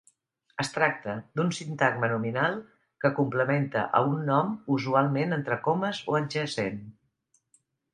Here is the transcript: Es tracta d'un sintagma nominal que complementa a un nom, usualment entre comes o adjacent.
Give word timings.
Es 0.61 0.69
tracta 0.77 1.13
d'un 1.39 1.51
sintagma 1.57 2.09
nominal 2.15 2.57
que 3.05 3.13
complementa 3.21 3.87
a 4.01 4.05
un 4.09 4.19
nom, 4.33 4.53
usualment 4.81 5.41
entre 5.41 5.63
comes 5.71 6.05
o 6.13 6.21
adjacent. 6.25 6.87